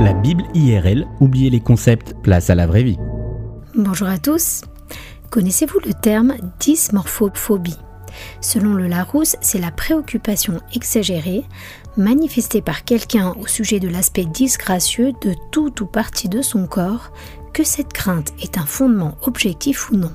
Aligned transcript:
La 0.00 0.12
Bible 0.12 0.44
IRL, 0.54 1.06
oubliez 1.20 1.50
les 1.50 1.60
concepts, 1.60 2.14
place 2.22 2.50
à 2.50 2.56
la 2.56 2.66
vraie 2.66 2.82
vie. 2.82 2.98
Bonjour 3.76 4.08
à 4.08 4.18
tous. 4.18 4.62
Connaissez-vous 5.30 5.78
le 5.86 5.94
terme 5.94 6.34
dysmorphophobie? 6.58 7.78
Selon 8.40 8.74
le 8.74 8.88
Larousse, 8.88 9.36
c'est 9.40 9.60
la 9.60 9.70
préoccupation 9.70 10.60
exagérée 10.74 11.44
manifestée 11.96 12.60
par 12.60 12.84
quelqu'un 12.84 13.34
au 13.40 13.46
sujet 13.46 13.78
de 13.78 13.88
l'aspect 13.88 14.24
disgracieux 14.24 15.12
de 15.22 15.34
tout 15.52 15.82
ou 15.82 15.86
partie 15.86 16.28
de 16.28 16.42
son 16.42 16.66
corps, 16.66 17.12
que 17.52 17.62
cette 17.62 17.92
crainte 17.92 18.32
est 18.42 18.58
un 18.58 18.66
fondement 18.66 19.16
objectif 19.22 19.90
ou 19.90 19.96
non. 19.96 20.12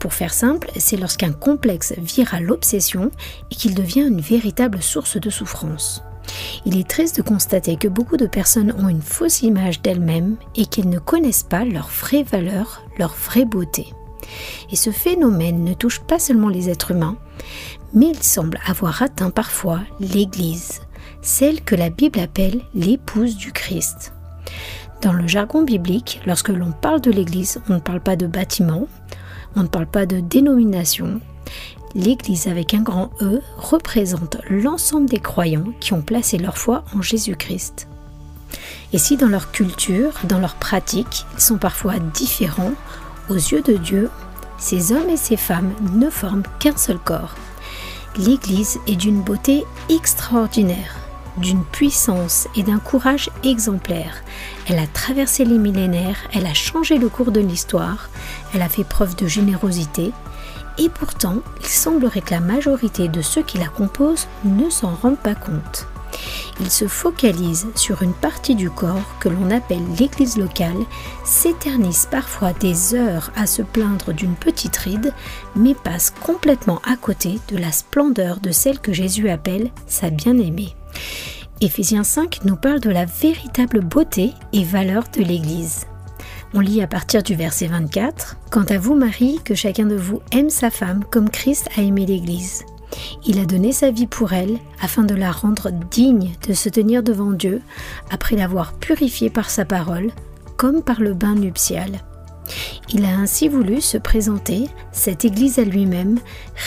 Pour 0.00 0.14
faire 0.14 0.34
simple, 0.34 0.70
c'est 0.76 0.96
lorsqu'un 0.96 1.32
complexe 1.32 1.94
vire 1.96 2.34
à 2.34 2.40
l'obsession 2.40 3.12
et 3.52 3.54
qu'il 3.54 3.74
devient 3.74 4.06
une 4.08 4.20
véritable 4.20 4.82
source 4.82 5.16
de 5.16 5.30
souffrance. 5.30 6.02
Il 6.64 6.78
est 6.78 6.88
triste 6.88 7.16
de 7.16 7.22
constater 7.22 7.76
que 7.76 7.88
beaucoup 7.88 8.16
de 8.16 8.26
personnes 8.26 8.74
ont 8.78 8.88
une 8.88 9.02
fausse 9.02 9.42
image 9.42 9.82
d'elles-mêmes 9.82 10.36
et 10.54 10.66
qu'elles 10.66 10.88
ne 10.88 10.98
connaissent 10.98 11.42
pas 11.42 11.64
leur 11.64 11.88
vraie 11.88 12.22
valeur, 12.22 12.82
leur 12.98 13.14
vraie 13.14 13.44
beauté. 13.44 13.92
Et 14.70 14.76
ce 14.76 14.90
phénomène 14.90 15.64
ne 15.64 15.74
touche 15.74 16.00
pas 16.00 16.18
seulement 16.18 16.48
les 16.48 16.68
êtres 16.68 16.90
humains, 16.90 17.16
mais 17.94 18.08
il 18.08 18.22
semble 18.22 18.58
avoir 18.66 19.02
atteint 19.02 19.30
parfois 19.30 19.80
l'Église, 20.00 20.80
celle 21.22 21.60
que 21.62 21.74
la 21.74 21.90
Bible 21.90 22.20
appelle 22.20 22.60
l'épouse 22.74 23.36
du 23.36 23.52
Christ. 23.52 24.12
Dans 25.02 25.12
le 25.12 25.28
jargon 25.28 25.62
biblique, 25.62 26.20
lorsque 26.26 26.48
l'on 26.48 26.72
parle 26.72 27.00
de 27.00 27.10
l'Église, 27.10 27.60
on 27.68 27.74
ne 27.74 27.80
parle 27.80 28.00
pas 28.00 28.16
de 28.16 28.26
bâtiment, 28.26 28.88
on 29.54 29.62
ne 29.62 29.68
parle 29.68 29.86
pas 29.86 30.06
de 30.06 30.20
dénomination. 30.20 31.20
L'Église 31.94 32.46
avec 32.46 32.74
un 32.74 32.82
grand 32.82 33.10
E 33.20 33.40
représente 33.56 34.36
l'ensemble 34.50 35.08
des 35.08 35.20
croyants 35.20 35.72
qui 35.80 35.92
ont 35.94 36.02
placé 36.02 36.38
leur 36.38 36.58
foi 36.58 36.84
en 36.94 37.00
Jésus-Christ. 37.00 37.88
Et 38.92 38.98
si 38.98 39.16
dans 39.16 39.28
leur 39.28 39.50
culture, 39.50 40.12
dans 40.24 40.38
leur 40.38 40.56
pratique, 40.56 41.26
ils 41.34 41.40
sont 41.40 41.58
parfois 41.58 41.98
différents, 41.98 42.72
aux 43.28 43.34
yeux 43.34 43.62
de 43.62 43.76
Dieu, 43.76 44.10
ces 44.58 44.92
hommes 44.92 45.08
et 45.10 45.16
ces 45.16 45.36
femmes 45.36 45.72
ne 45.94 46.10
forment 46.10 46.44
qu'un 46.58 46.76
seul 46.76 46.98
corps. 46.98 47.34
L'Église 48.16 48.78
est 48.86 48.96
d'une 48.96 49.22
beauté 49.22 49.64
extraordinaire, 49.88 50.96
d'une 51.38 51.64
puissance 51.64 52.48
et 52.56 52.62
d'un 52.62 52.78
courage 52.78 53.30
exemplaires. 53.44 54.22
Elle 54.68 54.78
a 54.78 54.86
traversé 54.86 55.44
les 55.44 55.58
millénaires, 55.58 56.18
elle 56.32 56.46
a 56.46 56.54
changé 56.54 56.98
le 56.98 57.08
cours 57.08 57.32
de 57.32 57.40
l'histoire, 57.40 58.08
elle 58.54 58.62
a 58.62 58.68
fait 58.68 58.84
preuve 58.84 59.16
de 59.16 59.26
générosité, 59.26 60.12
et 60.78 60.88
pourtant, 60.88 61.38
il 61.60 61.66
semblerait 61.66 62.20
que 62.20 62.34
la 62.34 62.40
majorité 62.40 63.08
de 63.08 63.22
ceux 63.22 63.42
qui 63.42 63.58
la 63.58 63.68
composent 63.68 64.28
ne 64.44 64.68
s'en 64.68 64.94
rendent 64.94 65.18
pas 65.18 65.34
compte. 65.34 65.86
Ils 66.60 66.70
se 66.70 66.88
focalisent 66.88 67.66
sur 67.74 68.02
une 68.02 68.14
partie 68.14 68.54
du 68.54 68.70
corps 68.70 69.18
que 69.20 69.28
l'on 69.28 69.50
appelle 69.50 69.84
l'église 69.98 70.38
locale, 70.38 70.84
s'éternisent 71.24 72.08
parfois 72.10 72.52
des 72.54 72.94
heures 72.94 73.30
à 73.36 73.46
se 73.46 73.62
plaindre 73.62 74.12
d'une 74.12 74.34
petite 74.34 74.76
ride, 74.76 75.12
mais 75.54 75.74
passent 75.74 76.14
complètement 76.24 76.80
à 76.88 76.96
côté 76.96 77.40
de 77.48 77.58
la 77.58 77.72
splendeur 77.72 78.40
de 78.40 78.52
celle 78.52 78.80
que 78.80 78.92
Jésus 78.92 79.28
appelle 79.28 79.70
sa 79.86 80.10
bien-aimée. 80.10 80.74
Éphésiens 81.60 82.04
5 82.04 82.44
nous 82.44 82.56
parle 82.56 82.80
de 82.80 82.90
la 82.90 83.06
véritable 83.06 83.80
beauté 83.80 84.32
et 84.52 84.64
valeur 84.64 85.04
de 85.16 85.22
l'Église. 85.22 85.86
On 86.54 86.60
lit 86.60 86.82
à 86.82 86.86
partir 86.86 87.22
du 87.22 87.34
verset 87.34 87.66
24 87.66 88.36
Quant 88.50 88.64
à 88.64 88.78
vous, 88.78 88.94
Marie, 88.94 89.40
que 89.44 89.54
chacun 89.54 89.86
de 89.86 89.96
vous 89.96 90.20
aime 90.32 90.50
sa 90.50 90.70
femme 90.70 91.04
comme 91.10 91.30
Christ 91.30 91.68
a 91.76 91.82
aimé 91.82 92.06
l'Église. 92.06 92.64
Il 93.26 93.38
a 93.38 93.44
donné 93.44 93.72
sa 93.72 93.90
vie 93.90 94.06
pour 94.06 94.32
elle 94.32 94.58
afin 94.80 95.04
de 95.04 95.14
la 95.14 95.32
rendre 95.32 95.70
digne 95.70 96.32
de 96.46 96.52
se 96.52 96.68
tenir 96.68 97.02
devant 97.02 97.32
Dieu 97.32 97.62
après 98.10 98.36
l'avoir 98.36 98.74
purifiée 98.74 99.30
par 99.30 99.50
sa 99.50 99.64
parole, 99.64 100.12
comme 100.56 100.82
par 100.82 101.00
le 101.00 101.14
bain 101.14 101.34
nuptial. 101.34 102.00
Il 102.92 103.04
a 103.04 103.16
ainsi 103.16 103.48
voulu 103.48 103.80
se 103.80 103.98
présenter, 103.98 104.68
cette 104.92 105.24
Église 105.24 105.58
à 105.58 105.64
lui-même, 105.64 106.18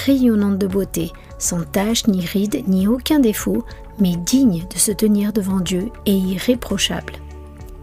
rayonnante 0.06 0.58
de 0.58 0.68
beauté, 0.68 1.12
sans 1.40 1.64
tache 1.64 2.06
ni 2.08 2.26
ride 2.26 2.64
ni 2.68 2.88
aucun 2.88 3.20
défaut, 3.20 3.66
mais 3.98 4.16
digne 4.16 4.66
de 4.72 4.78
se 4.78 4.92
tenir 4.92 5.34
devant 5.34 5.60
Dieu 5.60 5.90
et 6.06 6.14
irréprochable. 6.14 7.14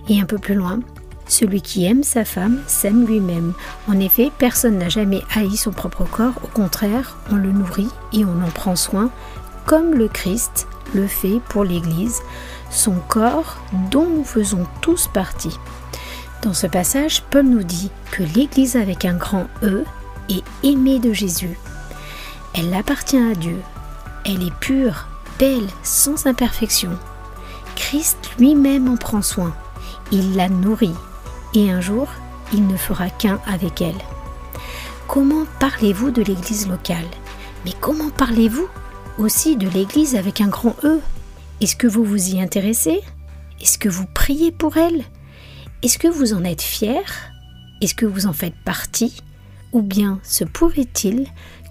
Et 0.09 0.21
un 0.21 0.25
peu 0.25 0.39
plus 0.39 0.55
loin, 0.55 0.81
celui 1.29 1.61
qui 1.61 1.85
aime 1.85 2.05
sa 2.05 2.25
femme 2.25 2.61
s'aime 2.69 3.07
lui-même. 3.07 3.53
En 3.89 3.99
effet, 3.99 4.31
personne 4.39 4.79
n'a 4.79 4.89
jamais 4.89 5.23
haï 5.35 5.57
son 5.57 5.73
propre 5.73 6.05
corps, 6.05 6.35
au 6.45 6.47
contraire, 6.47 7.17
on 7.33 7.37
le 7.37 7.51
nourrit 7.51 7.91
et 8.13 8.25
on 8.25 8.43
en 8.45 8.51
prend 8.51 8.77
soin, 8.77 9.11
comme 9.65 9.95
le 9.95 10.09
Christ 10.09 10.69
le 10.95 11.09
fait 11.09 11.41
pour 11.49 11.65
l'Église, 11.65 12.21
son 12.71 12.95
corps 13.09 13.57
dont 13.91 14.07
nous 14.07 14.25
faisons 14.25 14.67
tous 14.81 15.09
partie. 15.09 15.59
Dans 16.43 16.55
ce 16.55 16.69
passage, 16.69 17.23
Paul 17.31 17.47
nous 17.47 17.65
dit 17.65 17.91
que 18.13 18.23
l'Église 18.23 18.77
avec 18.77 19.05
un 19.05 19.15
grand 19.15 19.47
E 19.65 19.85
est 20.29 20.45
aimée 20.63 21.01
de 21.01 21.13
Jésus. 21.13 21.59
Elle 22.57 22.73
appartient 22.73 23.19
à 23.19 23.35
Dieu. 23.35 23.61
Elle 24.25 24.43
est 24.43 24.55
pure, 24.61 25.07
belle, 25.39 25.69
sans 25.83 26.27
imperfection. 26.27 26.91
Christ 27.75 28.31
lui-même 28.39 28.89
en 28.89 28.97
prend 28.97 29.21
soin. 29.21 29.55
Il 30.11 30.37
la 30.37 30.49
nourrit, 30.49 30.95
et 31.55 31.71
un 31.71 31.83
jour, 31.83 32.09
il 32.55 32.67
ne 32.67 32.77
fera 32.77 33.11
qu'un 33.11 33.41
avec 33.47 33.83
elle. 33.83 34.01
Comment 35.07 35.45
parlez-vous 35.61 36.11
de 36.11 36.23
l'Église 36.23 36.67
locale? 36.67 37.07
Mais 37.65 37.73
comment 37.81 38.11
parlez-vous 38.11 38.69
aussi 39.19 39.57
de 39.57 39.69
l'Église 39.69 40.17
avec 40.17 40.41
un 40.41 40.49
grand 40.49 40.77
E? 40.83 41.01
Est-ce 41.61 41.77
que 41.77 41.87
vous 41.87 42.05
vous 42.05 42.31
y 42.31 42.41
intéressez? 42.41 43.03
Est-ce 43.61 43.79
que 43.79 43.89
vous 43.89 44.07
priez 44.07 44.51
pour 44.51 44.79
elle? 44.79 45.05
Est-ce 45.83 45.99
que 45.99 46.09
vous 46.09 46.33
en 46.33 46.45
êtes 46.45 46.63
fier? 46.63 47.03
Est-ce 47.83 47.95
que 47.95 48.07
vous 48.07 48.27
en 48.27 48.33
faites 48.33 48.57
partie? 48.65 49.23
Ou 49.73 49.83
bien 49.83 50.21
se 50.23 50.45
pourrait-il 50.45 51.27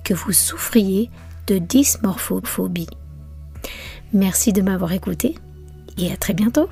que 0.05 0.13
vous 0.13 0.31
souffriez 0.31 1.09
de 1.47 1.57
dysmorphophobie. 1.57 2.87
Merci 4.13 4.53
de 4.53 4.61
m'avoir 4.61 4.93
écouté 4.93 5.35
et 5.97 6.11
à 6.11 6.15
très 6.15 6.33
bientôt 6.33 6.69